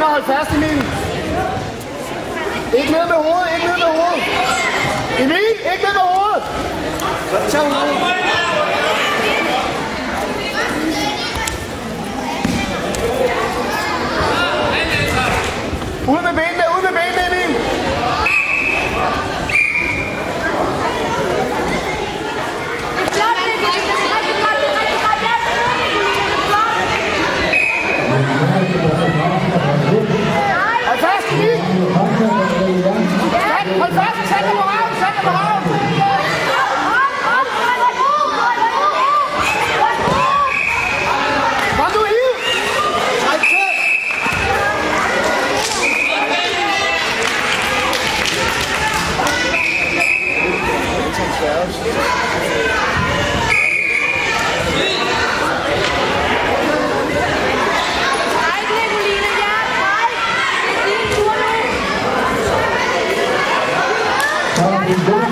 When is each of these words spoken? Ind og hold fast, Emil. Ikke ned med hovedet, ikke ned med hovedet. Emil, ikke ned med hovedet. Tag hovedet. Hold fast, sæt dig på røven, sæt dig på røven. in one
Ind 0.00 0.04
og 0.04 0.10
hold 0.10 0.24
fast, 0.24 0.50
Emil. 0.50 0.82
Ikke 2.78 2.92
ned 2.92 3.06
med 3.06 3.18
hovedet, 3.26 3.48
ikke 3.54 3.66
ned 3.66 3.76
med 3.76 3.90
hovedet. 3.98 4.22
Emil, 5.20 5.50
ikke 5.72 5.84
ned 5.84 5.92
med 5.92 6.06
hovedet. 6.12 6.42
Tag 7.50 7.60
hovedet. 7.60 8.29
Hold 33.80 33.92
fast, 33.98 34.28
sæt 34.30 34.42
dig 34.46 34.52
på 34.58 34.64
røven, 34.70 34.94
sæt 35.00 35.12
dig 35.16 35.22
på 35.26 35.30
røven. 35.38 35.59
in 64.90 64.98
one 65.12 65.29